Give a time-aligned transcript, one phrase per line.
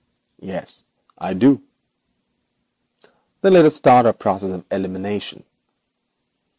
[0.39, 0.83] 'Yes,
[1.15, 1.61] I do.'
[3.41, 5.43] 'Then let us start our process of elimination.